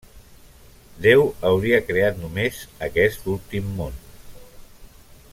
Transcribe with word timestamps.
Déu 1.05 1.21
hauria 1.49 1.81
creat 1.89 2.17
només 2.23 2.63
aquest 2.87 3.29
últim 3.35 3.69
món. 3.83 4.01